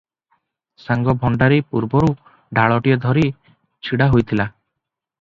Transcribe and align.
ସାଙ୍ଗ 0.83 1.15
ଭଣ୍ତାରୀ 1.25 1.59
ପୂର୍ବରୁ 1.75 2.11
ଢାଳଟିଏ 2.59 2.99
ଧରି 3.07 3.29
ଛିଡ଼ାହୋଇଥିଲା। 3.31 4.53